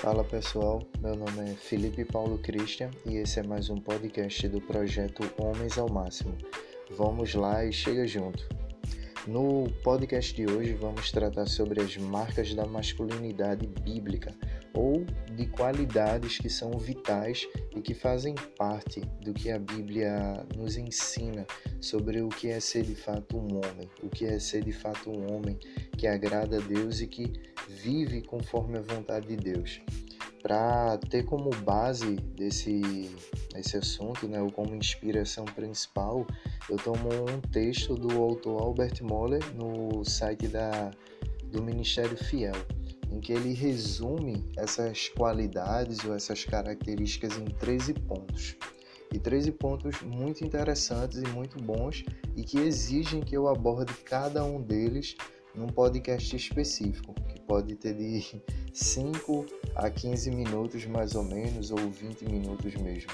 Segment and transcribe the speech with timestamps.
[0.00, 4.58] Fala pessoal, meu nome é Felipe Paulo Christian e esse é mais um podcast do
[4.58, 6.38] projeto Homens ao Máximo.
[6.96, 8.48] Vamos lá e chega junto.
[9.26, 14.34] No podcast de hoje vamos tratar sobre as marcas da masculinidade bíblica
[14.72, 15.04] ou
[15.36, 17.46] de qualidades que são vitais
[17.76, 21.46] e que fazem parte do que a Bíblia nos ensina
[21.78, 25.10] sobre o que é ser de fato um homem, o que é ser de fato
[25.10, 25.58] um homem
[25.98, 27.30] que agrada a Deus e que
[27.82, 29.80] vive conforme a vontade de Deus.
[30.42, 33.10] Para ter como base desse
[33.54, 36.26] esse assunto, né, ou como inspiração principal,
[36.68, 40.90] eu tomo um texto do autor Albert Moller no site da,
[41.46, 42.54] do Ministério Fiel,
[43.10, 48.56] em que ele resume essas qualidades ou essas características em 13 pontos.
[49.12, 52.04] E 13 pontos muito interessantes e muito bons
[52.36, 55.16] e que exigem que eu aborde cada um deles
[55.52, 57.12] num podcast específico,
[57.50, 58.40] pode ter de
[58.72, 63.10] 5 a 15 minutos mais ou menos, ou 20 minutos mesmo.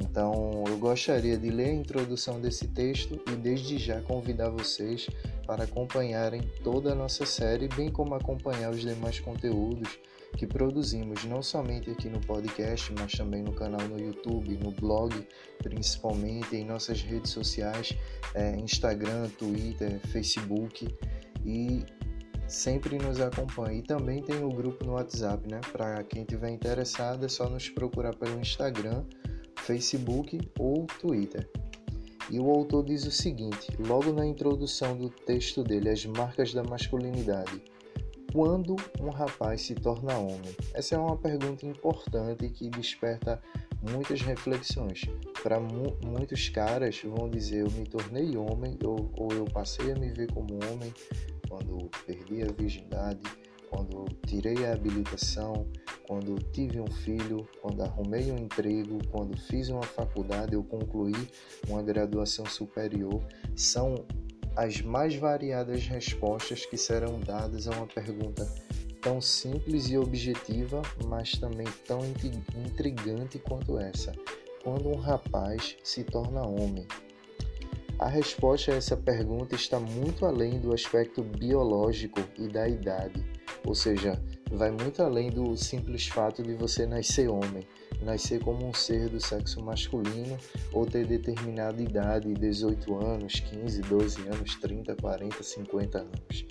[0.00, 5.06] Então, eu gostaria de ler a introdução desse texto e desde já convidar vocês
[5.46, 9.98] para acompanharem toda a nossa série, bem como acompanhar os demais conteúdos
[10.36, 15.14] que produzimos não somente aqui no podcast, mas também no canal no YouTube, no blog,
[15.62, 17.94] principalmente em nossas redes sociais,
[18.34, 20.94] é, Instagram, Twitter, Facebook
[21.44, 21.84] e
[22.48, 23.80] sempre nos acompanhe.
[23.80, 25.60] E também tem o grupo no WhatsApp, né?
[25.72, 29.04] Para quem tiver interessado, é só nos procurar pelo Instagram,
[29.56, 31.48] Facebook ou Twitter.
[32.30, 36.64] E o autor diz o seguinte, logo na introdução do texto dele, As Marcas da
[36.64, 37.62] Masculinidade.
[38.32, 40.54] Quando um rapaz se torna homem?
[40.74, 43.40] Essa é uma pergunta importante que desperta
[43.90, 45.02] muitas reflexões.
[45.42, 49.94] Para mu muitos caras vão dizer eu me tornei homem ou, ou eu passei a
[49.94, 50.92] me ver como homem
[51.48, 53.20] quando perdi a virgindade,
[53.70, 55.66] quando tirei a habilitação,
[56.06, 61.28] quando tive um filho, quando arrumei um emprego, quando fiz uma faculdade ou concluí
[61.68, 63.22] uma graduação superior,
[63.54, 64.06] são
[64.54, 68.46] as mais variadas respostas que serão dadas a uma pergunta
[69.02, 72.00] tão simples e objetiva, mas também tão
[72.64, 74.12] intrigante quanto essa.
[74.64, 76.86] Quando um rapaz se torna homem,
[77.98, 83.24] a resposta a essa pergunta está muito além do aspecto biológico e da idade,
[83.64, 84.20] ou seja,
[84.50, 87.66] vai muito além do simples fato de você nascer homem,
[88.02, 90.36] nascer como um ser do sexo masculino
[90.72, 96.46] ou ter determinada idade, 18 anos, 15, 12 anos, 30, 40, 50 anos.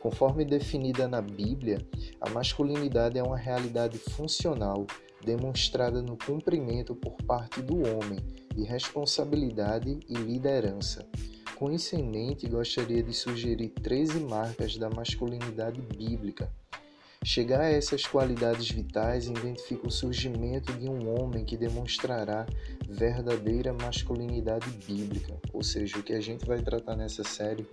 [0.00, 1.78] Conforme definida na Bíblia,
[2.20, 4.86] a masculinidade é uma realidade funcional
[5.26, 8.20] demonstrada no cumprimento por parte do homem
[8.54, 11.04] de responsabilidade e liderança.
[11.56, 16.48] Com isso em mente, gostaria de sugerir 13 marcas da masculinidade bíblica.
[17.24, 22.46] Chegar a essas qualidades vitais identifica o surgimento de um homem que demonstrará
[22.88, 27.66] verdadeira masculinidade bíblica, ou seja, o que a gente vai tratar nessa série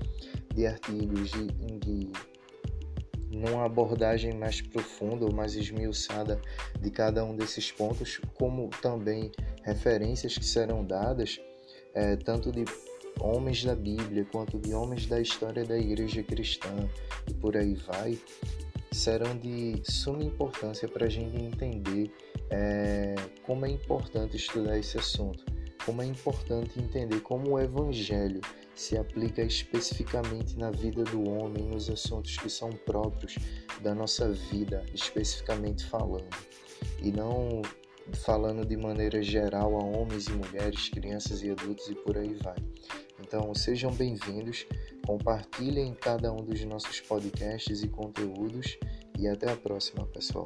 [0.55, 1.47] de artigos de,
[1.77, 2.11] de
[3.33, 6.39] numa abordagem mais profunda ou mais esmiuçada
[6.79, 9.31] de cada um desses pontos, como também
[9.63, 11.39] referências que serão dadas,
[11.93, 12.63] é, tanto de
[13.19, 16.89] homens da Bíblia quanto de homens da história da igreja cristã
[17.27, 18.17] e por aí vai,
[18.91, 22.11] serão de suma importância para a gente entender
[22.49, 25.43] é, como é importante estudar esse assunto,
[25.85, 28.41] como é importante entender como o Evangelho
[28.75, 33.37] se aplica especificamente na vida do homem, nos assuntos que são próprios
[33.81, 36.35] da nossa vida, especificamente falando,
[37.01, 37.61] e não
[38.13, 42.57] falando de maneira geral a homens e mulheres, crianças e adultos e por aí vai.
[43.19, 44.65] Então, sejam bem-vindos,
[45.05, 48.77] compartilhem cada um dos nossos podcasts e conteúdos
[49.17, 50.45] e até a próxima, pessoal.